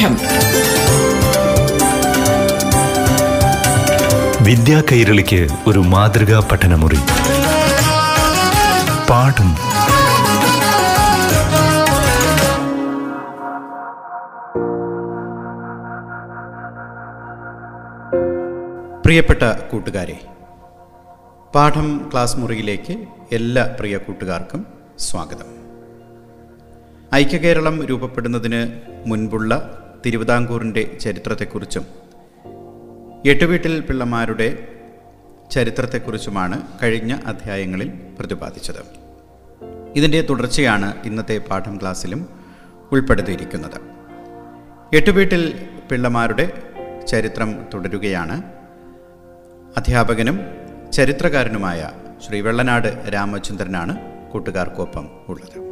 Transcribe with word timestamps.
പാഠം 0.00 0.16
വിദ്യാ 4.44 4.82
കൈരളിക്ക് 4.92 5.48
ഒരു 5.66 5.78
മാതൃകാ 5.78 6.48
പഠനമുറി. 6.52 6.98
പാഠം. 9.10 9.54
പ്രിയപ്പെട്ട 19.04 19.42
കൂട്ടുകാരെ 19.42 20.18
പാഠം 21.54 22.10
ക്ലാസ് 22.12 22.36
മുറിയിലേക്ക് 22.36 23.04
എല്ലാ 23.32 23.76
പ്രിയ 23.80 23.96
കൂട്ടുകാർക്കും 23.96 24.66
സ്വാഗതം. 24.98 25.60
ഐക്യകേരളം 27.14 27.86
രൂപപ്പെടുന്നതിന് 27.86 28.80
മുൻപുള്ള 29.06 29.76
തിരുവിതാംകൂറിന്റെ 30.06 30.96
ചരിത്രത്തെക്കുറിച്ചും 31.00 31.86
എട്ടുവീട്ടിൽ 33.26 33.80
പിള്ളമാരുടെ 33.80 34.68
ചരിത്രത്തെക്കുറിച്ചുമാണ് 35.50 36.62
കഴിഞ്ഞ 36.82 37.16
അധ്യായങ്ങളിൽ 37.26 37.92
പ്രതിപാദിച്ചത്. 38.18 38.82
ഇതിന്റെ 39.96 40.20
തുടർച്ചയാണ് 40.20 40.94
ഇന്നത്തെ 41.04 41.38
പാഠം 41.38 41.76
ക്ലാസ്സിലും 41.76 42.28
ഉൾപ്പെടുത്തിയിരിക്കുന്നത്. 42.92 43.80
എട്ടുവീട്ടിൽ 44.96 45.68
പിള്ളമാരുടെ 45.90 46.62
ചരിത്രം 47.08 47.66
തുടരുകയാണ്. 47.74 48.42
അധ്യാപകനും 49.76 50.40
ചരിത്രകാരനുമായ 50.92 51.90
ശ്രീ 52.28 52.40
വെള്ളനാട് 52.40 53.10
രാമചന്ദ്രനാണ് 53.14 53.96
കൂട്ടുകാർക്കൊപ്പം 54.30 55.08
ഉള്ളത്. 55.28 55.70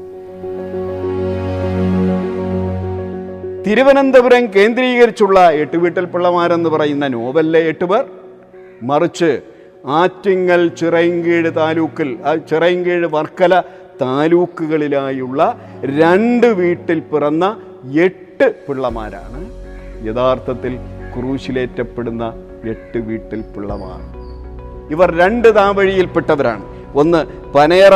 തിരുവനന്തപുരം 3.69 4.45
കേന്ദ്രീകരിച്ചുള്ള 4.53 5.39
എട്ടുവീട്ടൽ 5.63 6.05
പിള്ളമാരെന്ന് 6.13 6.69
പറയുന്ന 6.75 7.07
നോവലിലെ 7.15 7.61
എട്ടുപേർ 7.71 8.05
മറിച്ച് 8.91 9.29
ആറ്റിങ്ങൽ 10.01 10.63
ചിറയൻകീഴ് 10.81 11.51
താലൂക്കിൽ 11.59 12.09
ചിറയൻകീഴ് 12.51 13.09
വർക്കല 13.17 13.55
താലൂക്കുകളിലായുള്ള 14.03 15.41
രണ്ട് 16.01 16.47
വീട്ടിൽ 16.61 17.01
പിറന്ന 17.11 17.45
എട്ട് 18.07 18.47
പിള്ളമാരാണ്. 18.69 19.43
യഥാർത്ഥത്തിൽ 20.09 20.75
ക്രൂശിലേറ്റപ്പെടുന്ന 21.15 22.25
എട്ട് 22.75 22.99
വീട്ടിൽ 23.09 23.43
പിള്ളമാർ. 23.57 24.01
ഇവർ 24.97 25.11
രണ്ട് 25.23 25.49
താവഴിയിൽപ്പെട്ടവരാണ്. 25.61 26.65
ഒന്ന് 27.03 27.21
പനേറ 27.57 27.95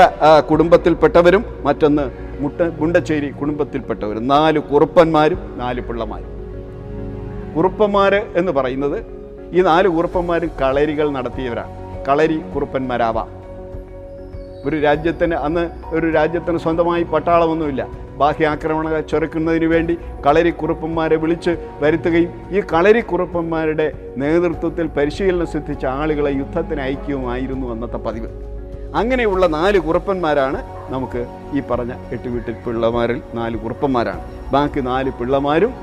കുടുംബത്തിൽപ്പെട്ടവരും 0.51 1.45
മറ്റൊന്ന് 1.69 2.05
മുട്ട 2.43 2.61
ഗുണ്ടശ്ശേരി 2.61 3.29
കുടുംബത്തിൽപ്പെട്ടവർ 3.31 4.19
നാല് 4.29 4.59
കുറുപ്പന്മാരും 4.59 5.59
നാല് 5.59 5.81
പിള്ളമാരും. 5.81 6.31
കുറുപ്പന്മാർ 7.57 8.15
എന്ന് 8.37 8.53
പറയുന്നത് 8.53 9.05
ഈ 9.53 9.63
നാല് 9.63 9.89
കുറുപ്പന്മാരും 9.89 10.51
കളരികൾ 10.61 11.11
നടത്തിയവരാണ്. 11.11 12.05
കളരി 12.09 12.41
കുറുപ്പന്മാരാവാം. 12.55 13.29
ഒരു 14.69 14.77
രാജ്യത്തിന് 14.81 15.35
അന്ന് 15.35 15.71
ഒരു 15.95 16.11
രാജ്യത്തിന് 16.11 16.59
സ്വന്തമായി 16.59 17.03
പട്ടാളമൊന്നുമില്ല. 17.03 17.87
ബാഹ്യ 18.17 18.47
ആക്രമണങ്ങളെ 18.47 19.01
ചുരക്കുന്നതിന് 19.01 19.65
വേണ്ടി 19.65 19.99
കളരി 20.27 20.51
കുറുപ്പന്മാരെ 20.51 21.17
വിളിച്ച് 21.17 21.69
വരുത്തുകയും 21.81 22.31
ഈ 22.51 22.61
കളരി 22.61 23.01
കുറുപ്പന്മാരുടെ 23.01 23.93
നേതൃത്വത്തിൽ 24.17 24.87
പരിശീലനം 24.87 25.47
സിദ്ധിച്ച 25.47 25.87
ആളുകളെ 25.87 26.31
യുദ്ധത്തിന് 26.31 26.81
അയക്കുകയുമായിരുന്നു 26.81 27.73
അന്നത്തെ 27.73 27.97
പതിവ്. 27.97 28.29
അങ്ങനെയുള്ള 28.95 29.47
നാല് 29.47 29.81
കുറുപ്പന്മാരാണ് 29.81 30.82
നമുക്ക് 30.91 31.27
ഈ 31.55 31.61
പറഞ്ഞ 31.61 31.93
എട്ട് 32.13 32.29
വീട്ടിൽ 32.29 32.53
പിള്ളമാരിൽ 32.53 33.23
നാല് 33.35 33.57
കുറുപ്പന്മാരാണ്. 33.57 34.51
ബാക്കി 34.51 34.81
നാല് 34.81 35.11
പിള്ളമാരും 35.11 35.75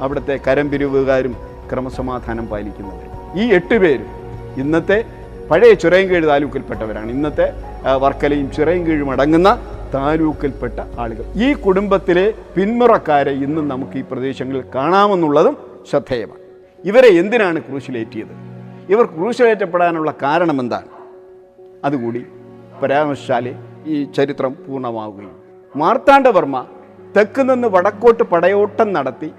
അവിടുത്തെ 0.00 0.40
കരംപിരിവുകാരും 0.48 1.36
ക്രമസമാധാനം 1.72 2.46
പാലിക്കുന്നവർ 2.46 3.40
ഈ 3.40 3.54
എട്ട് 3.54 3.78
പേരും 3.78 4.06
ഇന്നത്തെ 4.56 5.04
പഴയ 5.50 5.74
ചിറയൻകീഴ് 5.74 6.26
താലൂക്കിൽപ്പെട്ടവരാണ്. 6.28 7.10
ഇന്നത്തെ 7.10 7.52
വർക്കലയും 7.96 8.48
വർക്കലയും 8.48 8.86
കീഴും 8.86 9.10
അടങ്ങുന്ന 9.10 9.58
താലൂക്കിൽപ്പെട്ട 9.94 10.80
ആളുകൾ. 10.98 11.24
ഈ 11.34 11.52
കുടുംബത്തിലെ 11.52 12.34
പിന്മുറക്കാരെ 12.56 13.30
ഇന്നും 13.30 13.68
നമുക്ക് 13.68 13.98
ഈ 13.98 14.04
പ്രദേശങ്ങളിൽ 14.12 14.64
കാണാമെന്നുള്ളതും 14.74 15.56
ശ്രദ്ധേയമാണ്. 15.90 16.40
ഇവരെ 16.84 17.08
എന്തിനാണ് 17.08 17.60
ക്രൂശിലേറ്റിയത്? 17.60 18.32
ഇവർ 18.92 19.04
ക്രൂശിലേറ്റപ്പെടാനുള്ള 19.06 20.14
കാരണം 20.22 20.60
എന്താണ് 20.60 20.86
അതുകൂടി 21.84 22.26
പരാമർശിച്ചാലേ 22.82 23.58
ഈ 23.86 24.04
ചരിത്രം 24.04 24.56
പൂർണമാവുകയും. 24.66 25.36
മാർത്താണ്ഡവർമ്മ 25.74 26.66
തെക്ക് 27.16 27.50
നിന്ന് 27.50 27.68
വടക്കോട്ട് 27.68 28.22
പടയോട്ടം 28.22 28.92
നടത്തി 28.92 29.32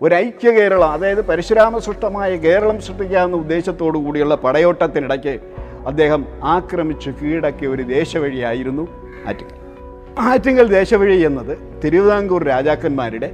ഒരു 0.00 0.14
ഐക്യ 0.14 0.50
കേരളം 0.50 0.90
അതായത് 0.92 1.24
പരശുരാമസൃഷ്ടമായ 1.24 2.36
കേരളം 2.36 2.80
സൃഷ്ടിക്കാവുന്ന 2.80 3.36
ഉദ്ദേശത്തോടു 3.36 3.98
കൂടിയുള്ള 3.98 4.34
പടയോട്ടത്തിനിടയ്ക്ക് 4.34 5.38
അദ്ദേഹം 5.86 6.26
ആക്രമിച്ച് 6.42 7.10
കീഴടക്കിയ 7.10 7.68
ഒരു 7.68 7.82
ദേശവഴിയായിരുന്നു 7.82 8.88
ആറ്റിങ്ങൽ. 9.26 9.58
ആറ്റിങ്ങൽ 10.18 10.66
ദേശവഴി 10.66 11.24
എന്നത് 11.24 11.58
തിരുവിതാംകൂർ 11.84 12.44
രാജാക്കന്മാരുടെ 12.44 13.30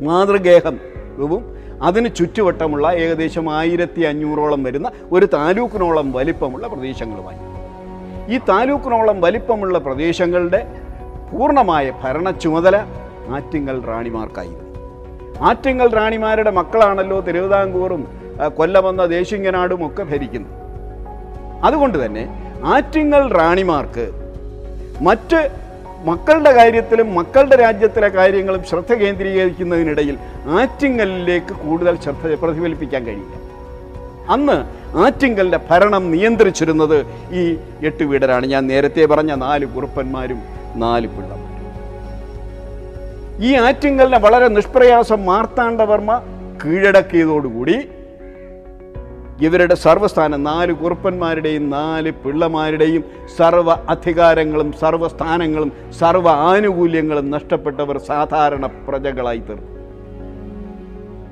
മാതൃഗേഹം 0.00 0.78
രൂപവും 1.18 1.56
അതിന് 1.82 2.08
ചുറ്റുവട്ടമുള്ള 2.14 2.92
ഏകദേശം 2.92 3.50
ആയിരത്തി 3.50 4.00
അഞ്ഞൂറോളം 4.00 4.62
വരുന്ന 4.62 4.90
ഒരു 5.12 5.26
താലൂക്കിനോളം 5.26 6.12
വലിപ്പമുള്ള 6.12 6.66
പ്രദേശങ്ങളുമായി. 6.66 7.53
ഈ 8.28 8.38
താലൂക്കിനോളം 8.38 9.20
വലിപ്പമുള്ള 9.20 9.78
പ്രദേശങ്ങളുടെ 9.78 10.66
പൂർണമായ 11.32 11.92
ഭരണ 12.02 12.30
ചുമതല 12.30 12.76
ആറ്റിങ്ങൽ 13.28 13.80
റാണിമാർക്കായിരുന്നു 13.84 14.64
ആറ്റിങ്ങൽ 15.44 15.88
റാണിമാരുടെ 15.88 16.50
മക്കളാണല്ലോ 16.50 17.20
തിരുവിതാംകൂറും 17.20 18.08
കൊല്ലമെന്ന 18.56 19.06
ദേശിങ്ങനാടും 19.06 19.86
ഒക്കെ 19.86 20.02
ഭരിക്കുന്നത്. 20.02 20.52
അതുകൊണ്ട് 21.64 22.06
തന്നെ 22.06 22.24
ആറ്റിങ്ങൽ 22.64 23.32
റാണിമാർക്ക് 23.32 24.06
മറ്റ് 25.00 25.50
മക്കളുടെ 26.04 26.52
കാര്യത്തിലും 26.52 27.14
മക്കളുടെ 27.14 27.56
രാജ്യത്തിലെ 27.56 28.08
കാര്യങ്ങളും 28.08 28.64
ശ്രദ്ധ 28.64 28.94
കേന്ദ്രീകരിക്കുന്നതിനിടയിൽ 28.94 30.18
ആറ്റിങ്ങലിലേക്ക് 30.46 31.52
കൂടുതൽ 31.52 32.00
ശ്രദ്ധ 32.00 32.34
പ്രതിഫലിപ്പിക്കാൻ 32.34 33.04
കഴിയില്ല. 33.04 33.34
അന്ന് 34.32 34.83
ആറ്റിങ്കലിന്റെ 34.96 35.60
ഭരണം 35.70 36.10
നിയന്ത്രിച്ചിരുന്നത് 36.10 37.06
ഈ 37.32 37.56
എട്ട് 37.82 38.04
വീടരാണ്. 38.04 38.46
ഞാൻ 38.46 38.66
നേരത്തെ 38.66 39.04
പറഞ്ഞ 39.04 39.34
നാല് 39.34 39.66
കുറുപ്പന്മാരും 39.66 40.42
നാല് 40.76 41.06
പിള്ളമാരും. 41.06 41.44
ഈ 43.44 43.54
ആറ്റിങ്കലിനെ 43.54 44.18
വളരെ 44.18 44.48
നിഷ്പ്രയാസം 44.48 45.26
മാർത്താണ്ഡവർമ്മ 45.26 46.22
കീഴടക്കിയതോടുകൂടി 46.64 47.88
ഇവരുടെ 49.40 49.74
സർവസ്ഥാനം 49.74 50.44
നാല് 50.44 50.72
കുറുപ്പന്മാരുടെയും 50.72 51.70
നാല് 51.70 52.10
പിള്ളമാരുടെയും 52.10 53.04
സർവ 53.36 53.70
അധികാരങ്ങളും 53.70 54.72
സർവസ്ഥാനങ്ങളും 54.72 55.72
സർവ 56.00 56.28
ആനുകൂല്യങ്ങളും 56.30 57.30
നഷ്ടപ്പെട്ടവർ 57.30 57.98
സാധാരണ 57.98 58.66
പ്രജകളായി 58.66 59.38
തീർന്നു. 59.38 59.73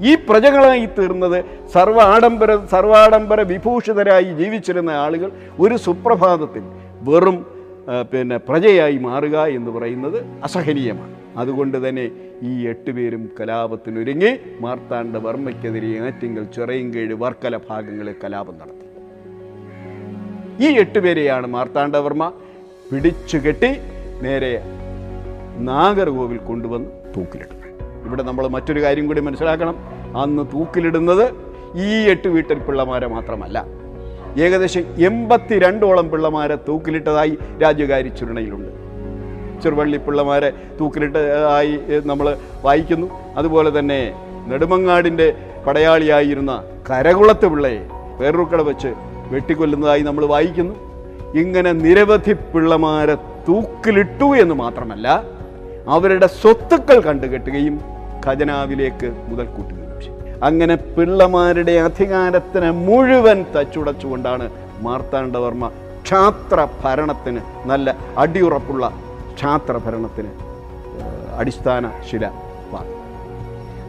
ഈ 0.03 0.15
പ്രജകളായി 0.15 0.87
തീർന്നത് 0.99 1.45
സർവ 1.73 2.01
ആഡംബര 2.01 2.67
സർവാഡംബര 2.67 3.41
വിഭൂഷിതരായി 3.41 4.25
ജീവിച്ചിരുന്ന 4.25 4.91
ആളുകൾ 4.91 5.33
ഒരു 5.61 5.75
സുപ്രഭാതത്തിൽ 5.75 6.63
വെറും 7.09 7.47
പിന്നെ 8.13 8.37
പ്രജയായി 8.37 8.99
മാറുക 8.99 9.45
എന്ന് 9.45 9.71
പറയുന്നത് 9.71 10.25
അസഹനീയമാണ്. 10.45 11.15
അതുകൊണ്ട് 11.37 11.89
തന്നെ 11.89 12.11
ഈ 12.43 12.67
എട്ടുപേരും 12.67 13.31
കലാപത്തിനൊരുങ്ങി 13.41 14.31
മാർത്താണ്ഡ 14.61 15.17
വർമ്മയ്ക്കെതിരെ 15.17 16.05
ആറ്റിങ്കൽ 16.07 16.45
ചിറയൻകീഴ് 16.57 17.15
വർക്കല 17.15 17.57
ഭാഗങ്ങളിൽ 17.71 18.15
കലാപം 18.25 18.59
നടത്തി. 18.59 18.87
ഈ 20.65 20.79
എട്ടുപേരെയാണ് 20.79 21.47
മാർത്താണ്ഡവർമ്മ 21.47 22.33
പിടിച്ചു 22.93 23.37
കെട്ടി 23.37 23.71
നേരെ 24.23 24.53
നാഗർകോവിൽ 25.71 26.37
കൊണ്ടുവന്ന് 26.37 26.91
തൂക്കിലിട്ടു 27.17 27.57
ഇവിടെ 28.07 28.23
നമ്മൾ 28.23 28.49
മറ്റൊരു 28.49 28.83
കാര്യം 28.83 29.07
കൂടി 29.07 29.21
മനസ്സിലാക്കണം. 29.21 29.92
അന്ന് 30.17 30.43
തൂക്കിലിടുന്നത് 30.55 31.25
ഈ 31.77 32.09
എട്ട് 32.13 32.29
വീട്ടിൽ 32.29 32.59
പിള്ളമാരെ 32.59 33.07
മാത്രമല്ല. 33.07 33.67
ഏകദേശം 34.45 34.85
എൺപത്തിരണ്ടോളം 34.99 36.11
പിള്ളമാരെ 36.11 36.57
തൂക്കിലിട്ടതായി 36.69 37.39
രാജ്യകാരി 37.63 38.09
ചുരുണയിലുണ്ട്. 38.09 38.71
ചെറുവള്ളി 39.63 39.97
പിള്ളമാരെ 39.97 40.53
തൂക്കിലിട്ടതായി 40.81 41.81
നമ്മൾ 42.05 42.37
വായിക്കുന്നു. 42.65 43.09
അതുപോലെ 43.37 43.79
തന്നെ 43.79 44.01
നെടുമങ്ങാടിന്റെ 44.49 45.35
പടയാളിയായിരുന്ന 45.67 46.63
കരകുളത്ത് 46.91 47.47
പിള്ളയെ 47.47 47.83
പേരൂർക്കട 48.21 48.63
വെച്ച് 48.63 48.91
വെട്ടിക്കൊല്ലുന്നതായി 49.33 50.03
നമ്മൾ 50.03 50.25
വായിക്കുന്നു. 50.27 50.75
ഇങ്ങനെ 51.35 51.73
നിരവധി 51.73 52.33
പിള്ളമാരെ 52.33 53.15
തൂക്കിലിട്ടു 53.49 54.25
എന്ന് 54.25 54.55
മാത്രമല്ല 54.55 55.25
അവരുടെ 55.89 56.27
സ്വത്തുക്കൾ 56.27 57.01
കണ്ടുകെട്ടുകയും 57.01 57.81
ഖജനാവിലേക്ക് 58.27 59.09
മുതൽ 59.29 59.45
കൂട്ടുകയും 59.45 59.79
ചെയ്തു 59.79 59.82
അങ്ങനെ 60.43 60.75
പിള്ളമാരുടെ 60.75 61.73
അധികാരത്തിന് 61.79 62.71
മുഴുവൻ 62.87 63.45
തച്ചുടച്ചുകൊണ്ടാണ് 63.57 64.47
മാർത്താണ്ഡവർമ്മ 64.81 65.67
ക്ഷാത്ര 66.05 66.69
ഭരണത്തിന് 66.85 67.41
നല്ല 67.67 67.89
അടിയുറപ്പുള്ള 68.19 68.85
ക്ഷാത്ര 69.35 69.77
ഭരണത്തിന് 69.77 70.31
അടിസ്ഥാന 71.37 71.91
ശില 72.11 72.25
എട്ട് 72.73 72.81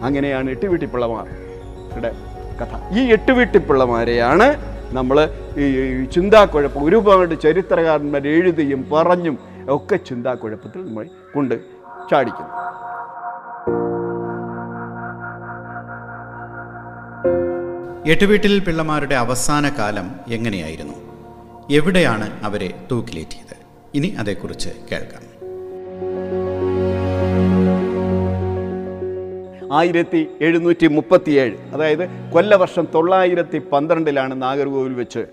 അങ്ങനെയാണ് 0.03 0.49
എട്ടുവീട്ടിപ്പിള്ളമാരുടെ 0.49 2.11
കഥ. 2.59 2.71
ഈ 2.93 3.01
എട്ടുവീട്ടിപ്പിള്ളമാരെയാണ് 3.11 4.47
നമ്മൾ 4.91 5.17
ഈ 5.57 5.65
ചിന്താക്കുഴപ്പം 6.05 6.83
ഒരുപാട് 6.83 7.41
ചരിത്രകാരന്മാർ 7.41 8.27
എഴുതിയും 8.27 8.85
പറഞ്ഞും 8.91 9.35
ഒക്കെ 9.69 9.95
ചിന്താക്കുഴപ്പത്തിൽ 10.05 10.81
നമ്മൾ 10.85 11.05
കൊണ്ട് 11.35 11.55
ചാടിക്കുന്നു 12.11 12.51
എട്ടുവീട്ടിൽ 18.07 18.59
പിള്ളമാരുടെ 18.59 19.15
അവസാന 19.15 19.69
കാലം 19.69 20.15
എങ്ങനെയായിരുന്നു? 20.27 20.93
എവിടെയാണ് 21.71 22.43
അവരെ 22.43 22.73
തൂക്കിലേറ്റിയത്? 22.91 23.55
ഇനി 23.93 24.07
അതേക്കുറിച്ച് 24.07 24.69
കേൾക്കാം. 24.91 25.23
ആയിരത്തി 29.73 30.27
എഴുന്നൂറ്റി 30.41 30.87
മുപ്പത്തിയേഴ് 30.87 31.55
അതായത് 31.73 32.09
കൊല്ലവർഷം 32.33 32.87
തൊള്ളായിരത്തി 32.95 33.57
പന്ത്രണ്ടിലാണ് 33.57 34.41
നാഗർകോവിൽ 34.41 34.93
വെച്ച് 34.93 35.25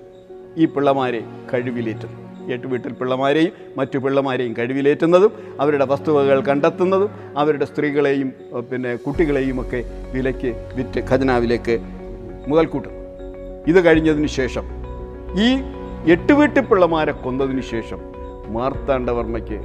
ഈ 0.57 0.65
പിള്ളമാരെ 0.65 1.23
കഴിവിലേറ്റുന്നത്. 1.55 2.31
വീട്ടിൽ 2.67 2.93
പിള്ളമാരെയും 2.93 3.53
മറ്റു 3.77 3.99
പിള്ളമാരെയും 3.99 4.55
കഴിവിലേറ്റുന്നതും 4.59 5.33
അവരുടെ 5.61 5.85
വസ്തുവകൾ 5.85 6.41
കണ്ടെത്തുന്നതും 6.41 7.11
അവരുടെ 7.39 7.65
സ്ത്രീകളെയും 7.65 8.33
പിന്നെ 8.73 8.97
കുട്ടികളെയും 8.97 9.61
ഒക്കെ 9.61 9.85
വിലയ്ക്ക് 10.13 10.69
വിറ്റ് 10.75 11.01
ഖജനാവിലേക്ക് 11.11 12.00
മുതൽക്കൂട്ടുന്നു 12.51 13.01
ഇത് 13.67 13.85
കഴിഞ്ഞതിന് 13.85 14.27
ശേഷം 14.27 14.67
ഈ 15.45 15.49
എട്ട് 16.13 16.33
വീട്ടിൽ 16.33 16.61
പിള്ളമാരെ 16.61 17.13
കൊന്നതിന് 17.13 17.63
ശേഷം 17.63 18.01
മാർത്താണ്ഡവർമ്മയ്ക്ക് 18.49 19.59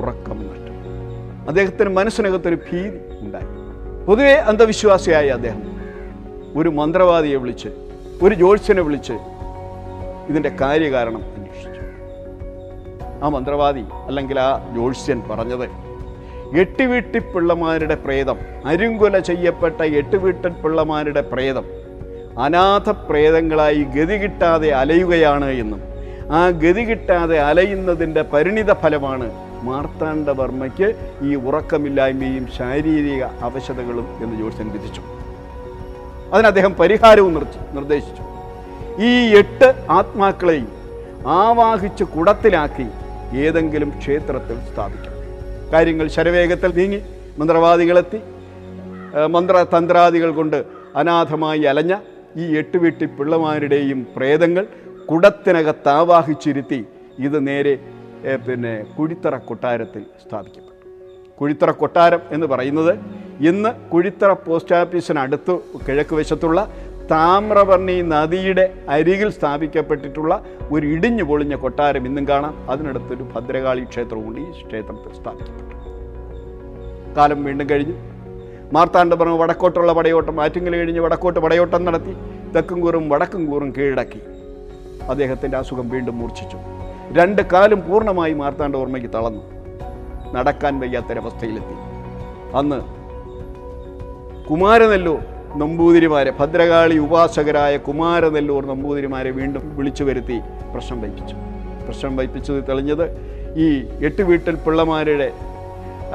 ഉറക്കം 0.00 0.38
നഷ്ടം. 0.48 0.74
അദ്ദേഹത്തിന് 1.48 1.90
മനസ്സിനകത്തൊരു 1.96 2.54
ഭീതി 2.54 3.00
ഉണ്ടായി. 3.20 3.48
പൊതുവെ 4.06 4.34
അന്ധവിശ്വാസിയായ 4.50 5.28
അദ്ദേഹം 5.28 5.62
ഒരു 6.56 6.68
മന്ത്രവാദിയെ 6.68 7.36
വിളിച്ച് 7.36 7.68
ഒരു 8.22 8.34
ജ്യോത്സ്യനെ 8.34 8.82
വിളിച്ച് 8.82 9.12
ഇതിന്റെ 10.28 10.48
കാര്യകാരണം 10.60 11.22
അന്വേഷിച്ചു. 11.34 11.82
ആ 13.24 13.28
മന്ത്രവാദി 13.28 13.84
അല്ലെങ്കിൽ 14.06 14.40
ആ 14.40 14.50
ജ്യോത്സ്യൻ 14.72 15.22
പറഞ്ഞത് 15.30 15.66
എട്ട് 16.60 16.82
വീട്ടി 16.82 17.18
പിള്ളമാരുടെ 17.18 17.94
പ്രേതം 17.94 18.36
അരുങ്കൊല 18.64 19.18
ചെയ്യപ്പെട്ട 19.18 19.82
എട്ട് 19.82 20.16
വീട്ടൻ 20.16 20.52
പിള്ളമാരുടെ 20.52 21.20
പ്രേതം 21.20 21.64
അനാഥ 22.38 22.90
പ്രേതങ്ങളായി 22.90 23.82
ഗതി 23.96 24.16
കിട്ടാതെ 24.22 24.70
അലയുകയാണ് 24.80 25.50
എന്നും 25.62 25.82
ആ 26.32 26.50
ഗതി 26.62 26.84
കിട്ടാതെ 26.84 27.38
അലയുന്നതിന്റെ 27.40 28.22
പരിണിത 28.32 28.72
ഫലമാണ് 28.72 29.26
മാർത്താണ്ഡവർമ്മയ്ക്ക് 29.66 30.88
ഈ 31.26 31.34
ഉറക്കമില്ലായ്മയും 31.34 32.46
ശാരീരിക 32.56 33.22
അവശതകളും 33.24 34.06
എന്ന് 34.22 34.36
ജ്യോത്സ്യൻ 34.36 34.68
വിധിച്ചു. 34.72 35.02
അതിന് 36.32 36.46
അദ്ദേഹം 36.46 36.74
പരിഹാരവും 36.74 37.34
നിർദ്ദേശിച്ചു. 37.76 38.22
ഈ 39.08 39.12
എട്ട് 39.38 39.68
ആത്മാക്കളെയും 39.90 40.68
ആവാഹിച്ച് 41.40 42.04
കുടത്തിലാക്കി 42.04 42.86
ഏതെങ്കിലും 43.44 43.90
ക്ഷേത്രത്തിൽ 44.00 44.58
സ്ഥാപിക്കണം 44.72 45.14
കാര്യങ്ങൾ 45.72 46.06
ശരവേഗത്തിൽ 46.08 46.70
നീങ്ങി 46.78 47.00
മന്ത്രവാദികളെത്തി 47.38 48.20
മന്ത്രതന്ത്രാദികൾ 49.34 50.30
കൊണ്ട് 50.30 50.58
അനാഥമായി 50.96 51.62
അലഞ്ഞ 51.62 51.94
ഈ 52.36 52.56
എട്ട് 52.56 52.78
വീട്ടി 52.78 53.06
പിള്ളമാരുടെയും 53.06 54.06
പ്രേതങ്ങൾ 54.16 54.66
കുടത്തിനകത്ത് 55.10 55.88
ആവാഹിച്ചിരുത്തി 55.88 56.84
ഇത് 57.18 57.46
നേരെ 57.48 57.78
പിന്നെ 58.48 58.82
കുഴിത്തറ 58.98 59.36
കൊട്ടാരത്തിൽ 59.36 60.02
സ്ഥാപിക്കപ്പെട്ടു. 60.22 60.86
കുഴിത്തറ 61.40 61.70
കൊട്ടാരം 61.70 62.20
എന്ന് 62.30 62.46
പറയുന്നത് 62.46 62.98
ഇന്ന് 63.46 63.90
കുഴിത്തറ 63.90 64.32
പോസ്റ്റ് 64.32 64.74
ഓഫീസിനടുത്ത് 64.74 65.58
കിഴക്ക് 65.88 66.14
വശത്തുള്ള 66.14 66.72
താമ്രവർണി 67.10 68.02
നദിയുടെ 68.02 68.74
അരികിൽ 68.88 69.30
സ്ഥാപിക്കപ്പെട്ടിട്ടുള്ള 69.30 70.44
ഒരു 70.72 70.86
ഇടിഞ്ഞു 70.86 71.24
പൊളിഞ്ഞ 71.24 71.54
കൊട്ടാരം 71.54 72.06
ഇന്നും 72.06 72.28
കാണാം. 72.28 72.70
അതിനടുത്തൊരു 72.70 73.22
ഭദ്രകാളി 73.34 73.84
ക്ഷേത്രമുണ്ട് 73.84 74.40
ഈ 74.40 74.50
ക്ഷേത്രത്തിൽ 74.50 75.12
സ്ഥാപിക്കപ്പെട്ടു. 75.20 75.76
കാലം 77.16 77.44
വീണ്ടും 77.44 77.70
കഴിഞ്ഞു. 77.70 78.15
മാർത്താണ്ഡപുരം 78.72 79.38
വടക്കോട്ടുള്ള 79.38 79.92
പടയോട്ടം. 79.92 80.42
ആറ്റിങ്ങൽ 80.42 80.76
കഴിഞ്ഞ് 80.76 81.00
വടക്കോട്ട് 81.00 81.40
പടയോട്ടം 81.40 81.84
നടത്തി. 81.84 82.16
തെക്കും 82.52 82.80
കൂറും 82.80 83.08
വടക്കും 83.08 83.46
കൂറും 83.46 83.74
കീഴടക്കി. 83.78 84.20
അദ്ദേഹത്തിന്റെ 85.10 85.58
അസുഖം 85.58 85.88
വീണ്ടും 85.88 86.18
മൂർച്ഛിച്ചു. 86.18 86.58
രണ്ട് 87.12 87.42
കാലും 87.42 87.82
പൂർണമായി 87.88 88.32
മാർത്താണ്ഡവർമ്മയ്ക്ക് 88.32 89.10
തളന്നു 89.10 89.42
നടക്കാൻ 90.32 90.80
വയ്യാത്തൊരവസ്ഥയിലെത്തി. 90.80 91.76
അന്ന് 92.56 92.80
കുമാരനെല്ലൂർ 94.50 95.18
നമ്പൂതിരിമാരെ 95.58 96.30
ഭദ്രകാളി 96.30 96.98
ഉപാസകരായ 96.98 97.76
കുമാരനെല്ലൂർ 97.76 98.66
നമ്പൂതിരിമാരെ 98.66 99.30
വീണ്ടും 99.30 99.76
വിളിച്ചു 99.76 100.04
വരുത്തി 100.04 100.40
പ്രശ്നം 100.74 101.00
വയ്പ്പിച്ചു. 101.02 101.34
പ്രശ്നം 101.86 102.16
വയ്പ്പിച്ചത് 102.16 102.64
തെളിഞ്ഞത് 102.68 103.04
ഈ 103.56 103.86
എട്ട് 104.04 104.22
വീട്ടിൽ 104.22 104.54
പിള്ളമാരുടെ 104.54 105.32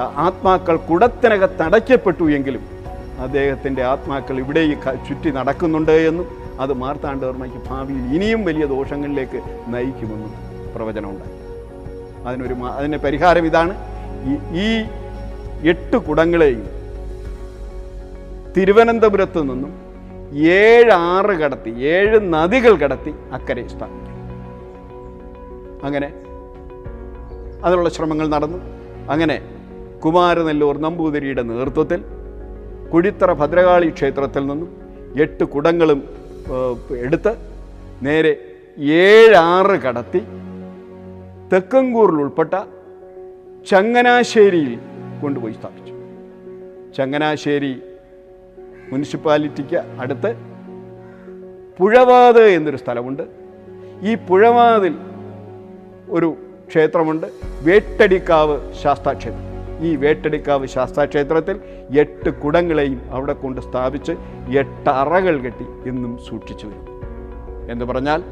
ആത്മാക്കൾ 0.02 0.76
കുടത്തിനകത്ത് 0.76 1.62
അടയ്ക്കപ്പെട്ടു 1.62 2.32
എങ്കിലും 2.32 2.62
അദ്ദേഹത്തിന്റെ 3.20 3.84
ആത്മാക്കൾ 3.84 4.38
ഇവിടെ 4.40 4.74
ചുറ്റി 5.10 5.30
നടക്കുന്നുണ്ട് 5.30 5.92
എന്നും 5.92 6.28
അത് 6.60 6.74
മാർത്താണ്ഡവർമ്മയ്ക്ക് 6.74 7.58
ഭാവിയിൽ 7.70 8.00
ഇനിയും 8.00 8.46
വലിയ 8.46 8.66
ദോഷങ്ങളിലേക്ക് 8.66 9.42
നയിക്കുമെന്നും 9.68 10.34
പ്രവചനമുണ്ടായി 10.76 11.42
അതിനൊരു 12.28 12.54
അതിന് 12.54 12.98
പരിഹാരം 12.98 13.46
ഇതാണ്. 13.46 13.74
ഈ 14.54 14.82
എട്ട് 15.70 15.98
കുടങ്ങളെയും 15.98 16.70
തിരുവനന്തപുരത്ത് 18.58 19.42
നിന്നും 19.42 19.92
ഏഴ് 20.48 20.92
ആറ് 20.92 21.30
കടത്തി 21.30 21.70
ഏഴ് 21.70 22.34
നദികൾ 22.34 22.76
കടത്തി 22.76 23.14
അക്കരെ 23.32 23.68
സ്ഥാപിക്കും. 23.68 24.12
അങ്ങനെ 25.84 26.14
അതിനുള്ള 27.64 27.90
ശ്രമങ്ങൾ 27.90 28.28
നടന്നു. 28.28 28.58
അങ്ങനെ 29.12 29.61
കുമാരനെല്ലൂർ 30.04 30.78
നമ്പൂതിരിയുടെ 30.78 31.42
നേതൃത്വത്തിൽ 31.42 32.04
കുഴിത്തറ 32.94 33.34
ഭദ്രകാളി 33.34 33.90
ക്ഷേത്രത്തിൽ 33.90 34.48
നിന്നും 34.48 34.70
എട്ട് 35.22 35.44
കുടങ്ങളും 35.44 36.04
എടുത്ത് 36.98 37.34
നേരെ 38.02 38.32
ഏഴാറ് 38.80 39.76
കടത്തി 39.82 40.22
തെക്കങ്കൂറിൽ 41.54 42.16
ഉൾപ്പെട്ട 42.16 42.54
ചങ്ങനാശ്ശേരിയിൽ 43.70 44.80
കൊണ്ടുപോയി 45.22 45.54
സ്ഥാപിച്ചു. 45.54 45.94
ചങ്ങനാശ്ശേരി 46.98 47.82
മുനിസിപ്പാലിറ്റിക്ക് 48.92 49.76
അടുത്ത് 50.02 50.32
പുഴവാത് 51.78 52.42
എന്നൊരു 52.42 52.78
സ്ഥലമുണ്ട്. 52.78 53.24
ഈ 54.02 54.16
പുഴവാതിൽ 54.16 54.96
ഒരു 56.10 56.36
ക്ഷേത്രമുണ്ട്. 56.70 57.28
വേട്ടടിക്കാവ് 57.62 58.74
ശാസ്താക്ഷേത്രം. 58.74 59.51
ഈ 59.82 59.96
വേട്ടടിക്കാവ് 59.96 60.66
ശാസ്താക്ഷേത്രത്തിൽ 60.68 61.60
എട്ട് 62.00 62.30
കുടങ്ങളെയും 62.30 63.02
അവിടെ 63.12 63.34
കൊണ്ട് 63.34 63.62
സ്ഥാപിച്ച് 63.62 64.12
എട്ട് 64.58 64.90
അറകൾ 64.90 65.38
കെട്ടി 65.38 65.90
എന്നും 65.90 66.20
സൂക്ഷിച്ചു 66.30 66.68
വരും. 66.68 66.86
എന്ന് 67.72 67.86
പറഞ്ഞാൽ 67.86 68.24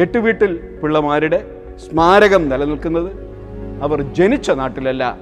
എട്ട് 0.00 0.18
വീട്ടിൽ 0.18 0.52
പിള്ളമാരുടെ 0.82 1.38
സ്മാരകം 1.76 2.48
നിലനിൽക്കുന്നത് 2.48 3.10
അവർ 3.82 4.02
ജനിച്ച 4.02 4.50
നാട്ടിലല്ല. 4.50 5.18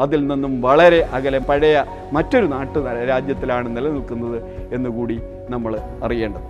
അതിൽ 0.00 0.26
നിന്നും 0.26 0.62
വളരെ 0.62 1.00
അകലെ 1.16 1.38
പഴയ 1.38 1.84
മറ്റൊരു 2.12 2.46
നാട്ടു 2.46 2.78
രാജ്യത്തിലാണ് 3.08 3.76
നിലനിൽക്കുന്നത് 3.76 4.38
എന്നുകൂടി 4.74 5.20
നമ്മൾ 5.50 5.78
അറിയേണ്ടത് 6.02 6.42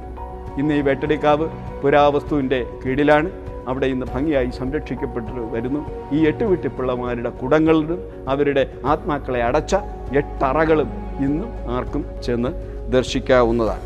ഇന്ന് 0.61 0.75
ഈ 0.75 0.80
വേട്ടടിക്കാവ് 0.80 1.49
പുരാവസ്തുവിന്റെ 1.82 2.66
കീഴിലാണ്. 2.85 3.30
അവിടെ 3.68 3.87
ഇന്ന് 3.87 4.06
ഭംഗിയായി 4.14 4.50
സംരക്ഷിക്കപ്പെട്ട് 4.58 5.40
വരുന്നു. 5.54 5.80
ഈ 6.16 6.20
എട്ട് 6.30 6.44
വീട്ടിപ്പിള്ളമാരുടെ 6.44 7.30
കുടങ്ങളിലും 7.40 8.00
അവരുടെ 8.28 8.62
ആത്മാക്കളെ 8.92 9.42
അടച്ച 9.49 9.75
എട്ടറകളും 10.20 10.90
ഇന്നും 11.26 11.50
ആർക്കും 11.76 12.04
ചെന്ന് 12.26 12.50
ദർശിക്കാവുന്നതാണ്. 12.94 13.85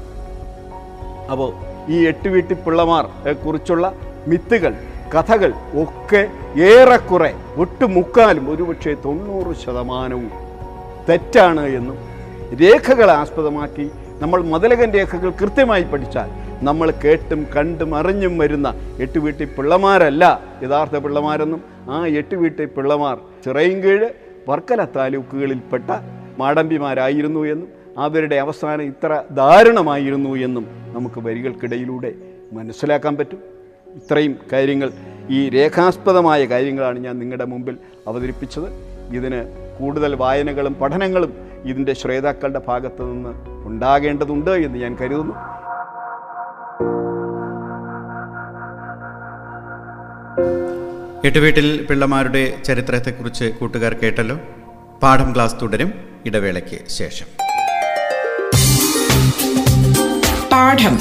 അപ്പോൾ 1.32 1.50
ഈ 1.94 1.98
എട്ട് 2.12 2.28
വീട്ടിപ്പിള്ളമാർ 2.28 3.04
കുറിച്ചുള്ള 3.44 3.86
മിത്തുകൾ 4.30 4.72
കഥകൾ 5.14 5.52
ഒക്കെ 5.82 6.20
ഏറെക്കുറെ 6.70 7.30
ഒട്ടുമുക്കാലും 7.62 8.44
ഒരുപക്ഷെ 8.52 8.92
തൊണ്ണൂറ് 9.04 9.52
ശതമാനവും 9.62 10.30
തെറ്റാണ് 11.08 11.64
എന്നും 11.78 11.96
രേഖകളെ 12.62 13.12
ആസ്പദമാക്കി 13.12 13.86
നമ്മൾ 14.22 14.40
മതിലകൻ 14.52 14.88
രേഖകൾ 14.98 15.30
കൃത്യമായി 15.40 15.82
പഠിച്ചാൽ 15.82 16.30
നമ്മൾ 16.62 16.92
കേട്ടും 17.04 17.46
കണ്ടും 17.56 17.94
അറിഞ്ഞും 17.94 18.38
വരുന്ന 18.38 18.68
എട്ട് 19.00 19.18
വീട്ടി 19.18 19.44
പിള്ളമാരല്ല. 19.44 20.24
യഥാർത്ഥ 20.62 20.96
പിള്ളമാരെന്നും 20.96 21.60
ആ 21.90 22.06
എട്ട് 22.06 22.34
വീട്ടി 22.34 22.64
പിള്ളമാർ 22.64 23.18
ചിറയിൻകീഴ് 23.44 24.08
വർക്കല 24.48 24.84
താലൂക്കുകളിൽപ്പെട്ട 24.96 25.90
മാടമ്പിമാരായിരുന്നു 26.38 27.40
എന്നും 27.40 27.68
അവരുടെ 27.98 28.36
അവസാനം 28.36 28.82
ഇത്ര 28.82 29.22
ദാരുണമായിരുന്നു 29.30 30.36
എന്നും 30.36 30.66
നമുക്ക് 30.94 31.20
വരികൾക്കിടയിലൂടെ 31.20 32.14
മനസ്സിലാക്കാൻ 32.52 33.16
പറ്റും. 33.16 33.40
ഇത്രയും 33.96 34.36
കാര്യങ്ങൾ 34.52 34.90
ഈ 35.30 35.48
രേഖാസ്പദമായ 35.48 36.44
കാര്യങ്ങളാണ് 36.44 36.98
ഞാൻ 36.98 37.18
നിങ്ങളുടെ 37.18 37.44
മുമ്പിൽ 37.44 37.76
അവതരിപ്പിച്ചത്. 38.08 38.68
ഇതിന് 39.16 39.40
കൂടുതൽ 39.80 40.14
വായനകളും 40.14 40.74
പഠനങ്ങളും 40.74 41.32
ഇതിന്റെ 41.64 41.92
ശ്രോതാക്കളുടെ 41.92 42.60
ഭാഗത്തു 42.68 43.02
നിന്ന് 43.02 43.32
ഉണ്ടാകേണ്ടതുണ്ട് 43.66 44.50
എന്ന് 44.50 44.78
ഞാൻ 44.78 44.96
കരുതുന്നു. 45.00 45.34
എട്ടുവീട്ടിൽ 51.24 51.86
പിള്ളമാരുടെ 51.90 52.52
ചരിത്രത്തെക്കുറിച്ച് 52.66 53.44
കൂട്ടുകാർ 53.44 53.94
കേട്ടല്ലോ. 53.94 54.38
പാഠം 55.02 55.34
ക്ലാസ് 55.34 55.54
തുടരും 55.62 55.92
ഇടവേളയ്ക്ക് 56.26 56.90
ശേഷം. 56.90 57.26
പാഠം. 60.52 60.98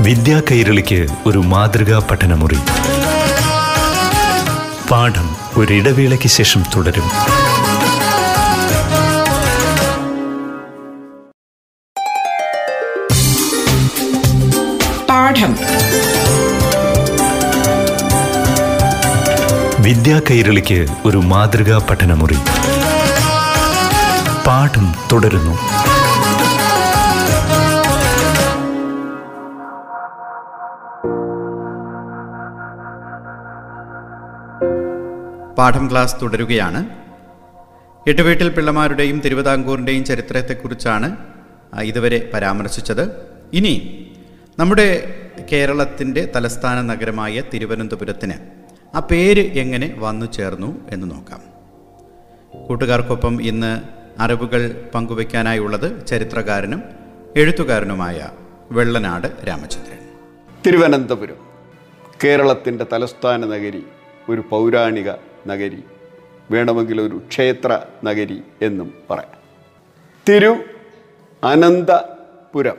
വിദ്യാ 0.00 0.42
കൈരളിക്ക് 0.50 1.06
ഒരു 1.26 1.38
മാതൃകാ 1.38 1.98
പഠനമുറി. 2.10 2.58
പാഠം 4.90 5.36
ഒരിടവേളയ്ക്ക് 5.56 6.26
ശേഷം 6.26 6.62
തുടരും. 6.76 7.37
വിദ്യാ 19.88 20.20
കൈരളിക്ക് 20.30 20.86
ഒരു 21.04 21.16
മാതൃകാ 21.16 21.86
പഠനമുറി. 21.90 22.34
പാഠം 24.46 24.94
തുടരുന്നു. 25.12 25.50
പാഠം 35.58 35.90
ക്ലാസ് 35.90 36.16
തുടരുകയാണ്. 36.22 36.88
എട്ടുവീട്ടിൽ 38.08 38.48
പിള്ളമാരുടെയും 38.48 39.20
തിരുവിതാംകൂറിന്റെയും 39.20 40.04
ചരിത്രത്തെക്കുറിച്ചാണ് 40.04 41.16
ഇതുവരെ 41.80 42.30
പരാമർശിച്ചത്. 42.34 43.16
ഇനി 43.52 44.06
നമ്മുടെ 44.58 45.14
കേരളത്തിന്റെ 45.52 46.32
തലസ്ഥാന 46.36 46.80
നഗരമായ 46.82 47.42
തിരുവനന്തപുരത്തിന് 47.54 48.57
ആ 48.94 48.98
പേര് 49.00 49.40
എങ്ങനെ 49.40 49.94
വന്നു 49.98 50.26
ചേർന്നു 50.26 50.88
എന്ന് 50.90 51.10
നോക്കാം. 51.10 51.40
കൂട്ടുകാർക്കൊപ്പം 52.66 53.42
ഇന്ന് 53.42 53.82
അറിവുകൾ 54.20 54.90
പങ്കുവയ്ക്കാനായുള്ളത് 54.94 56.06
ചരിത്രകാരനും 56.06 56.82
എഴുത്തുകാരനുമായ 57.36 58.28
വെള്ളനാട് 58.70 59.48
രാമചന്ദ്രൻ. 59.48 59.98
തിരുവനന്തപുരം 60.66 61.36
കേരളത്തിന്റെ 62.24 62.86
തലസ്ഥാന 62.92 63.46
നഗരി 63.46 63.84
ഒരു 64.28 64.44
പൗരാണിക 64.50 65.10
നഗരി 65.46 65.84
വേണമെങ്കിൽ 66.50 67.00
ഒരു 67.00 67.22
ക്ഷേത്ര 67.28 67.80
നഗരി 68.04 68.42
എന്നും 68.62 68.94
പറയാം. 69.10 69.38
തിരു 70.28 70.56
അനന്തപുരം 71.44 72.76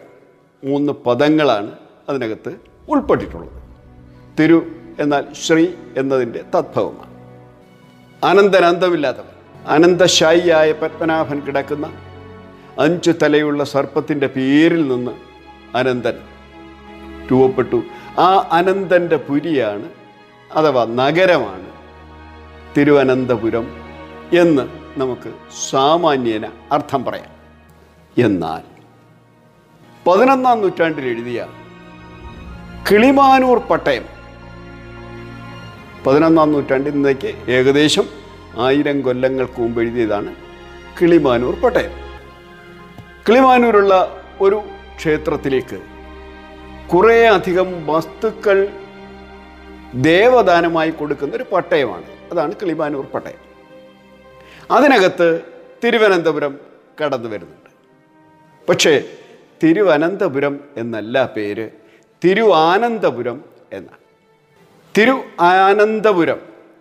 മൂന്ന് 0.63 0.93
പദങ്ങളാണ് 0.93 1.71
അതിനകത്ത് 2.09 2.55
ഉൾപ്പെട്ടിട്ടുള്ളത്. 2.89 3.63
തിരു 4.39 4.78
എന്നാൽ 5.00 5.34
ശ്രീ 5.34 5.68
എന്നതിന്റെ 5.98 6.44
തദ്ഭവമാണ് 6.56 7.10
അനന്തനന്തമില്ലാത്തവൻ 8.25 9.36
അനന്തശായിയായ 9.68 10.72
പത്മനാഭൻ 10.72 11.39
കിടക്കുന്ന 11.39 11.94
അഞ്ചു 12.79 13.12
തലയുള്ള 13.12 13.63
സർപ്പത്തിന്റെ 13.63 14.27
പേരിൽ 14.27 14.88
നിന്ന് 14.88 15.12
അനന്തൻ 15.77 16.13
രൂപപ്പെട്ടു. 17.32 17.84
ആ 18.20 18.50
അനന്തന്റെ 18.51 19.15
പുരിയാണ് 19.15 19.89
അഥവാ 20.53 20.86
നഗരമാണ് 20.86 21.70
തിരുവനന്തപുരം 22.77 23.68
എന്ന് 24.39 24.63
നമുക്ക് 25.00 25.34
സാമാന്യേന 25.70 26.50
അർത്ഥം 26.72 27.06
പറയാം. 27.06 27.32
എന്നാൽ 28.25 28.63
പതിനൊന്നാം 30.08 30.62
നൂറ്റാണ്ടിൽ 30.62 31.06
എഴുതിയ 31.06 31.48
കിളിമാനൂർ 32.91 33.58
പട്ടയം 33.58 34.18
പതിനൊന്നാം 36.06 36.51
നൂറ്റാണ്ടിൽ 36.51 36.91
നിന്നേക്ക് 36.91 37.51
ഏകദേശം 37.51 38.03
ആയിരം 38.58 39.01
കൊല്ലങ്ങൾക്ക് 39.01 39.62
മുമ്പ് 39.62 39.82
എഴുതിയതാണ് 39.82 40.36
കിളിമാനൂർ 41.01 41.60
പട്ടയം. 41.60 41.91
കിളിമാനൂരുള്ള 43.29 44.22
ഒരു 44.41 44.62
ക്ഷേത്രത്തിലേക്ക് 44.98 45.82
കുറേ 46.94 47.27
അധികം 47.27 47.88
വസ്തുക്കൾ 47.88 48.68
ദേവദാനമായി 49.96 50.89
കൊടുക്കുന്ന 50.89 51.36
ഒരു 51.36 51.46
പട്ടയമാണ്. 51.51 52.03
അതാണ് 52.32 52.56
കിളിമാനൂർ 52.56 53.06
പട്ടയം. 53.06 53.50
അതിനകത്ത് 54.72 55.41
തിരുവനന്തപുരം 55.84 56.60
കടന്നു 57.01 57.29
വരുന്നുണ്ട്. 57.29 57.70
പക്ഷേ 58.70 59.03
തിരുവനന്തപുരം 59.63 60.60
എന്നല്ല 60.77 61.34
പേര് 61.38 61.70
തിരുവാനന്തപുരം 62.25 63.44
എന്നാണ്. 63.74 64.08
തിരു 65.00 65.22
ആനന്ദപുരം 65.39 66.39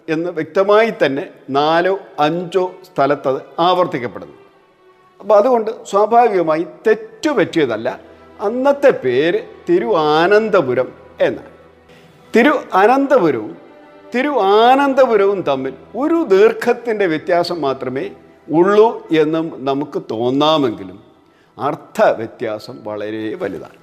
എന്ന് 0.08 0.30
വ്യക്തമായി 0.30 0.92
തന്നെ 1.06 1.28
നാലോ 1.50 1.98
അഞ്ചോ 2.18 2.74
സ്ഥലത്തത് 2.84 3.42
ആവർത്തിക്കപ്പെടുന്നു. 3.58 4.34
അപ്പോൾ 5.20 5.34
അതുകൊണ്ട് 5.34 5.70
സ്വാഭാവികമായി 5.84 6.66
തെറ്റുപറ്റിയതല്ല 6.86 8.00
അന്നത്തെ 8.40 8.90
പേര് 8.90 9.40
തിരു 9.68 9.96
ആനന്ദപുരം 9.96 10.92
എന്നാണ്. 11.20 11.50
തിരു 12.36 12.60
അനന്തപുരവും 12.74 13.56
തിരു 14.14 14.28
ആനന്ദപുരവും 14.28 15.42
തമ്മിൽ 15.42 15.74
ഒരു 15.96 16.26
ദീർഘത്തിന്റെ 16.28 17.06
വ്യത്യാസം 17.06 17.60
മാത്രമേ 17.60 18.10
ഉള്ളൂ 18.52 19.08
എന്നും 19.18 19.64
നമുക്ക് 19.64 20.02
തോന്നാമെങ്കിലും 20.10 21.02
അർത്ഥ 21.58 22.04
വ്യത്യാസം 22.04 22.84
വളരെ 22.84 23.34
വലുതാണ്. 23.34 23.78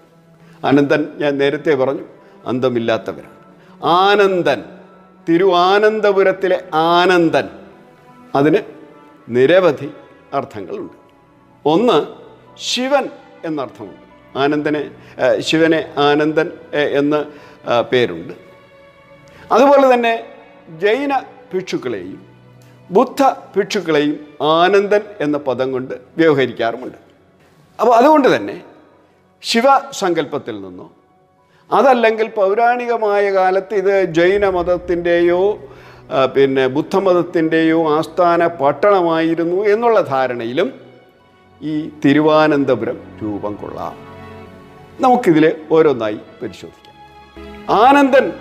അനന്തൻ 0.65 1.07
ഞാൻ 1.17 1.37
നേരത്തെ 1.37 1.75
പറഞ്ഞു 1.75 2.05
അന്തമില്ലാത്തവരാണ്. 2.45 3.34
ആനന്ദൻ. 3.83 4.63
തിരുവാനന്തപുരത്തിലെ 5.29 6.63
ആനന്ദൻ. 6.73 7.49
അതിന് 8.35 8.57
നിരവധി 9.29 9.91
അർത്ഥങ്ങളുണ്ട്. 10.33 10.93
ഒന്ന് 11.65 12.05
ശിവൻ 12.57 13.09
എന്നർത്ഥമുണ്ട്. 13.45 14.37
ആനന്ദനെ 14.37 14.91
ശിവനെ 15.39 15.93
ആനന്ദൻ 15.97 16.51
എന്ന് 16.75 17.25
പേരുണ്ട്. 17.81 18.33
അതുപോലെ 19.51 19.93
തന്നെ 19.93 20.33
ജൈന 20.77 21.23
ഭിക്ഷുക്കളെയും 21.53 22.25
ബുദ്ധ 22.91 23.23
ഭിക്ഷുക്കളെയും 23.57 24.27
ആനന്ദൻ 24.41 25.01
എന്ന 25.19 25.37
പദം 25.37 25.71
കൊണ്ട് 25.71 25.93
വ്യവഹരിക്കാറുമുണ്ട്. 26.17 26.97
അപ്പോൾ 27.81 27.95
അതുകൊണ്ട് 27.95 28.35
തന്നെ 28.35 28.63
ശിവസങ്കല്പത്തിൽ 29.41 30.61
നിന്നോ 30.61 30.91
അതല്ലെങ്കിൽ 31.71 32.27
പൗരാണികമായ 32.29 33.31
കാലത്ത് 33.33 33.73
ഇത് 33.73 34.13
ജൈന 34.13 34.49
മതത്തിന്റെയോ 34.49 35.57
പിന്നെ 36.35 36.67
ബുദ്ധമതത്തിന്റെയോ 36.67 37.97
ആസ്ഥാന 37.97 38.47
പട്ടണമായിരുന്നു 38.47 39.65
എന്നുള്ള 39.65 40.01
ധാരണയിലും 40.01 40.73
ഈ 41.61 41.89
തിരുവാനന്തപുരം 42.05 42.97
രൂപം 43.23 43.53
കൊള്ളാം. 43.53 43.95
നമുക്കിതിൽ 44.99 45.55
ഓരോന്നായി 45.71 46.19
പരിശോധിക്കാം. 46.41 46.95
ആനന്ദൻ 47.87 48.33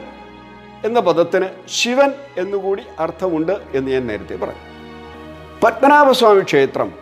എന്ന 0.84 1.00
പദത്തിന് 1.00 1.46
ശിവൻ 1.68 2.12
എന്നുകൂടി 2.36 2.82
അർത്ഥമുണ്ട് 2.98 3.52
എന്ന് 3.74 3.90
ഞാൻ 3.90 4.06
നേരത്തെ 4.06 4.34
പറഞ്ഞു. 4.34 4.64
പത്മനാഭസ്വാമി 5.64 6.40
ക്ഷേത്രം 6.40 6.92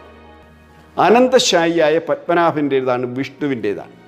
അനന്തശായിയായ 0.98 2.00
പത്മനാഭന്റേതാണ് 2.08 3.06
വിഷ്ണുവിന്റേതാണ്. 3.06 4.01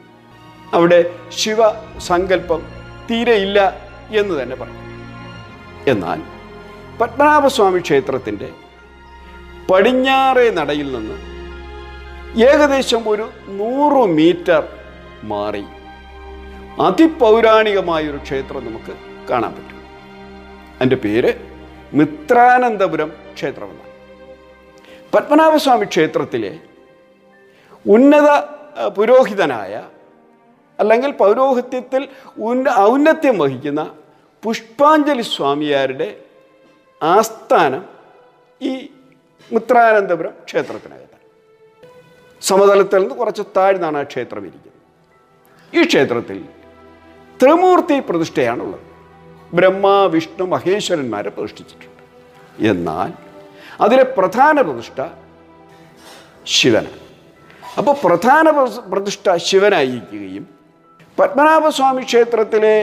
അവിടെ 0.72 1.18
ശിവ 1.30 1.56
സങ്കല്പം 1.98 2.62
തീരെയില്ല 3.10 3.72
എന്ന് 4.10 4.42
തന്നെ 4.42 4.56
പറയും. 4.56 4.82
എന്നാൽ 5.88 6.22
പത്മനാഭസ്വാമി 6.98 7.80
ക്ഷേത്രത്തിന്റെ 7.80 8.48
പടിഞ്ഞാറേ 9.70 10.50
നടയിൽ 10.50 10.92
നിന്ന് 10.92 11.16
ഏകദേശം 12.44 13.08
ഒരു 13.08 13.30
നൂറ് 13.46 14.08
മീറ്റർ 14.08 14.68
മാറി 15.24 15.64
അതിപൗരാണികമായൊരു 16.80 18.16
ക്ഷേത്രം 18.16 18.64
നമുക്ക് 18.64 18.94
കാണാൻ 19.28 19.52
പറ്റും. 19.52 19.80
അതിന്റെ 20.76 20.96
പേര് 20.96 21.32
മിത്രാനന്തപുരം 21.92 23.12
ക്ഷേത്രമെന്നാണ്. 23.34 23.92
പത്മനാഭസ്വാമി 25.14 25.84
ക്ഷേത്രത്തിലെ 25.84 26.58
ഉന്നത 27.88 28.28
പുരോഹിതനായ 28.88 29.82
അല്ലെങ്കിൽ 30.80 31.10
പൗരോഹിത്യത്തിൽ 31.12 32.08
ഉന്ന 32.38 32.68
ഔന്നത്യം 32.78 33.38
വഹിക്കുന്ന 33.38 33.82
പുഷ്പാഞ്ജലി 34.42 35.22
സ്വാമിയാരുടെ 35.22 36.08
ആസ്ഥാനം 37.02 37.84
ഈ 38.62 38.88
മിത്രാനന്തപുരം 39.52 40.30
ക്ഷേത്രത്തിനകത്താണ്. 40.30 41.20
സമതലത്തിൽ 42.42 43.00
നിന്ന് 43.02 43.14
കുറച്ച് 43.14 43.42
താഴ്ന്നാണ് 43.56 43.98
ആ 43.98 44.02
ക്ഷേത്രം 44.02 44.46
ഇരിക്കുന്നത്. 44.46 44.74
ഈ 45.76 45.86
ക്ഷേത്രത്തിൽ 45.86 46.44
ത്രിമൂർത്തി 47.42 48.00
പ്രതിഷ്ഠയാണുള്ളത്. 48.00 48.80
ബ്രഹ്മ 49.54 49.86
വിഷ്ണു 50.06 50.44
മഹേശ്വരന്മാരെ 50.44 51.30
പ്രതിഷ്ഠിച്ചിട്ടുണ്ട്. 51.30 52.02
എന്നാൽ 52.66 53.12
അതിലെ 53.80 54.02
പ്രധാന 54.02 54.60
പ്രതിഷ്ഠ 54.60 55.00
ശിവനാണ്. 56.46 57.00
അപ്പോൾ 57.78 57.94
പ്രധാന 58.04 58.50
പ്രതിഷ്ഠ 58.92 59.36
ശിവനായിരിക്കുകയും 59.36 60.63
പത്മനാഭസ്വാമി 61.18 62.02
ക്ഷേത്രത്തിലെ 62.02 62.76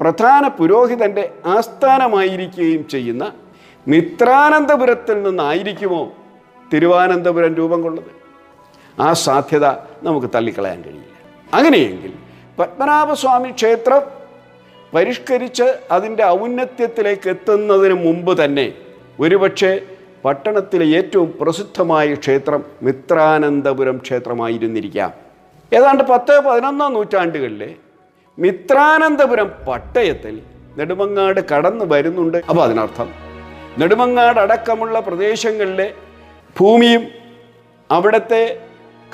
പ്രധാന 0.00 0.48
പുരോഹിതന്റെ 0.48 1.32
ആസ്ഥാനമായിരിക്കുകയും 1.46 2.88
ചെയ്യുന്ന 2.88 3.32
മിത്രാനന്തപുരത്തിൽ 3.88 5.22
നിന്നായിരിക്കുമോ 5.22 6.02
തിരുവാനന്തപുരം 6.72 7.54
രൂപം 7.54 7.82
കൊള്ളത് 7.82 8.12
ആ 9.00 9.12
സാധ്യത 9.12 9.66
നമുക്ക് 10.02 10.26
തള്ളിക്കളയാൻ 10.34 10.82
കഴിയില്ല. 10.82 11.16
അങ്ങനെയെങ്കിൽ 11.54 12.12
പത്മനാഭസ്വാമി 12.58 13.50
ക്ഷേത്രം 13.50 14.02
പരിഷ്കരിച്ച് 14.94 15.66
അതിന്റെ 15.90 16.24
ഔന്നത്യത്തിലേക്ക് 16.26 17.28
എത്തുന്നതിന് 17.28 17.94
മുമ്പ് 18.06 18.44
തന്നെ 18.44 18.66
ഒരുപക്ഷെ 19.20 19.72
പട്ടണത്തിലെ 20.24 20.86
ഏറ്റവും 20.98 21.34
പ്രസിദ്ധമായ 21.40 22.14
ക്ഷേത്രം 22.14 22.62
മിത്രാനന്തപുരം 22.82 23.96
ക്ഷേത്രമായിരുന്നിരിക്കാം. 23.98 25.12
ഏതാണ്ട് 25.76 26.02
പത്ത് 26.02 26.40
പതിനൊന്നാം 26.40 26.92
നൂറ്റാണ്ടുകളിലെ 26.92 27.74
മിത്രാനന്തപുരം 28.38 29.50
പട്ടയത്തിൽ 29.68 30.42
നെടുമങ്ങാട് 30.78 31.40
കടന്നു 31.52 31.84
വരുന്നുണ്ട്. 31.84 32.38
അപ്പോൾ 32.48 32.62
അതിനർത്ഥം 32.62 33.08
നെടുമങ്ങാട് 33.78 34.40
അടക്കമുള്ള 34.40 35.00
പ്രദേശങ്ങളിലെ 35.00 35.94
ഭൂമിയും 36.60 37.04
അവിടുത്തെ 37.90 38.42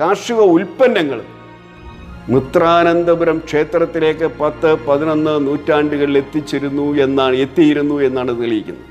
കാർഷിക 0.00 0.40
ഉൽപ്പന്നങ്ങളും 0.40 1.28
മിത്രാനന്തപുരം 2.28 3.38
ക്ഷേത്രത്തിലേക്ക് 3.38 4.26
പത്ത് 4.40 4.74
പതിനൊന്ന് 4.86 5.46
നൂറ്റാണ്ടുകളിൽ 5.46 6.18
എത്തിച്ചിരുന്നു 6.18 6.86
എന്നാണ് 7.04 7.36
എത്തിയിരുന്നു 7.36 7.96
എന്നാണ് 8.00 8.42
തെളിയിക്കുന്നത്. 8.42 8.86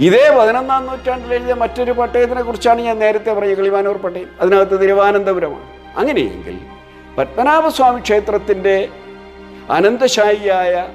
ഇതേ 0.00 0.24
പതിനൊന്നാം 0.38 0.86
നൂറ്റാണ്ടിൽ 0.86 1.34
എഴുതിയ 1.34 1.54
മറ്റൊരു 1.54 1.92
പട്ടയത്തിനെ 1.92 2.42
കുറിച്ചാണ് 2.42 2.80
ഞാൻ 2.80 2.98
നേരത്തെ 2.98 3.32
പറഞ്ഞ 3.32 3.54
കിളിമാനൂർ 3.54 3.96
പട്ടയം. 3.96 4.28
അതിനകത്ത് 4.40 4.80
തിരുവാനന്തപുരമാണ്. 4.82 5.68
അങ്ങനെയെങ്കിൽ 5.96 6.56
പത്മനാഭസ്വാമി 7.18 8.00
ക്ഷേത്രത്തിന്റെ 8.00 8.88
അനന്തശായിയായ 9.70 10.88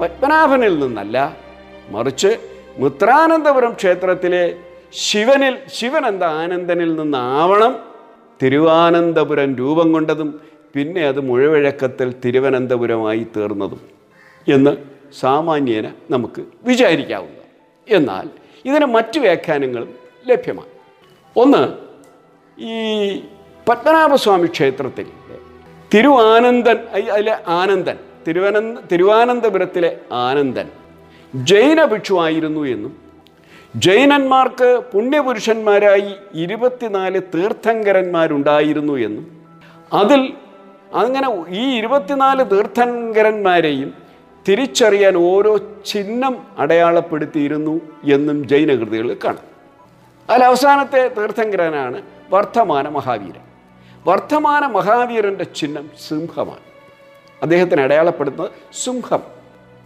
പത്മനാഭനിൽ 0.00 0.78
നിന്നല്ല 0.78 1.36
മറിച്ച് 1.88 2.38
മുത്രാനന്ദപുരം 2.78 3.72
ക്ഷേത്രത്തിലെ 3.72 4.56
ശിവനിൽ 4.92 5.58
ശിവൻ 5.74 6.06
എന്ന 6.06 6.24
ആനന്ദനിൽ 6.24 6.96
നിന്നാവണം 6.96 7.72
തിരുവാനന്തപുരം 8.42 9.56
രൂപം 9.56 9.92
കൊണ്ടതും 9.92 10.40
പിന്നെ 10.74 11.02
അത് 11.06 11.20
മുഴവഴക്കത്തിൽ 11.20 12.14
തിരുവനന്തപുരമായി 12.24 13.26
തീർന്നതും 13.36 13.80
എന്ന് 14.54 14.76
സാമാന്യേന 15.20 15.86
നമുക്ക് 16.10 16.42
വിചാരിക്കാവുന്ന. 16.64 17.40
എന്നാൽ 17.88 18.28
ഇതിന് 18.64 18.86
മറ്റു 18.86 19.18
വ്യാഖ്യാനങ്ങളും 19.20 19.94
ലഭ്യമാണ്. 20.26 20.72
ഒന്ന് 21.36 21.62
ഈ 22.62 22.74
പത്മനാഭസ്വാമി 23.68 24.46
ക്ഷേത്രത്തിൽ 24.46 25.06
തിരുവാനന്ദൻ 25.94 26.78
അതിലെ 27.12 27.36
ആനന്ദൻ 27.48 27.96
തിരുവനന്ത 28.28 28.78
തിരുവാനന്തപുരത്തിലെ 28.92 29.90
ആനന്ദൻ. 30.12 30.68
ജൈന 31.34 31.84
ഭിക്ഷുവായിരുന്നു 31.84 32.62
എന്നും 32.64 32.92
ജൈനന്മാർക്ക് 33.76 34.68
പുണ്യപുരുഷന്മാരായി 34.92 36.14
ഇരുപത്തിനാല് 36.34 37.20
തീർത്ഥങ്കരന്മാരുണ്ടായിരുന്നു 37.34 38.94
എന്നും 39.06 39.26
അതിൽ 39.92 40.22
അങ്ങനെ 40.94 41.28
ഈ 41.48 41.64
ഇരുപത്തിനാല് 41.78 42.44
തീർത്ഥങ്കരന്മാരെയും 42.50 43.94
തിരിച്ചറിയാൻ 44.48 45.16
ഓരോ 45.16 45.52
ചിഹ്നം 45.86 46.36
അടയാളപ്പെടുത്തിയിരുന്നു 46.58 47.80
എന്നും 48.12 48.48
ജൈനകൃതികളിൽ 48.48 49.18
കാണാം. 49.24 49.46
അതിൽ 50.30 50.44
അവസാനത്തെ 50.44 51.02
തീർത്ഥങ്കരനാണ് 51.18 52.02
വർദ്ധമാന 52.30 52.88
മഹാവീരൻ. 52.88 53.43
വർദ്ധമാന 54.06 54.66
മഹാവീരന്റെ 54.66 55.44
ചിഹ്നം 55.44 55.90
സിംഹമാണ്. 56.08 56.64
അദ്ദേഹത്തിന് 57.42 57.80
അടയാളപ്പെടുന്നത് 57.80 58.50
സിംഹം 58.84 59.22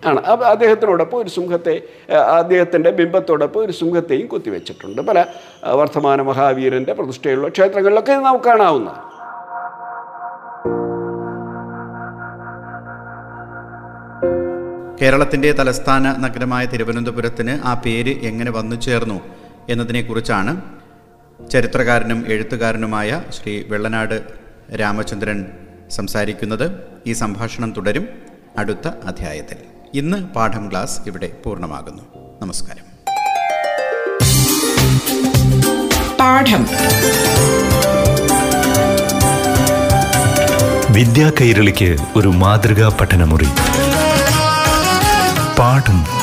ആണ്. 0.06 0.20
അദ്ദേഹത്തിനോടൊപ്പം 0.26 1.18
ഒരു 1.18 1.28
സിംഹത്തെ 1.28 1.82
അദ്ദേഹത്തിന്റെ 2.12 2.90
ബിംബത്തോടൊപ്പം 2.90 3.60
ഒരു 3.64 3.72
സിംഹത്തെയും 3.72 4.26
കുത്തിവെച്ചിട്ടുണ്ട്. 4.26 5.02
പല 5.02 5.26
വർദ്ധമാന 5.66 6.22
മഹാവീരന്റെ 6.22 6.92
പ്രതിഷ്ഠയുള്ള 6.92 7.48
ക്ഷേത്രങ്ങളിലൊക്കെ 7.48 8.12
നമുക്ക് 8.12 8.44
കാണാവുന്നതാണ് 8.44 9.04
കേരളത്തിന്റെ 15.02 15.52
തലസ്ഥാന 15.52 16.16
നഗരമായ 16.18 16.66
തിരുവനന്തപുരത്തിന് 16.66 17.60
ആ 17.64 17.82
പേര് 17.84 18.10
എങ്ങനെ 18.10 18.50
വന്നു 18.50 18.76
ചേർന്നു 18.76 19.20
എന്നതിനെക്കുറിച്ചാണ് 19.68 20.77
ചരിത്രകാരനും 21.46 22.24
എഴുത്തുകാരനുമായ 22.26 23.22
ശ്രീ 23.30 23.62
വെള്ളനാട് 23.68 24.22
രാമചന്ദ്രൻ 24.80 25.46
സംസാരിക്കുന്നത് 25.90 26.70
ഈ 27.06 27.12
സംഭാഷണം 27.12 27.72
തുടരും 27.72 28.08
അടുത്ത 28.58 28.88
അധ്യായത്തിൽ. 29.04 29.56
ഇന്ന് 29.94 30.26
പാഠം 30.26 30.70
ക്ലാസ് 30.70 31.00
ഇവിടെ 31.06 31.32
പൂർണമാകുന്നു. 31.44 32.02
നമസ്കാരം. 32.42 32.88
പാഠം. 36.20 36.66
വിദ്യാ 40.90 41.32
കൈരളിക്ക് 41.40 41.96
ഒരു 42.16 42.28
മാതൃകാ 42.28 42.88
പഠനമുറി. 43.00 43.48
പാഠം 45.58 46.17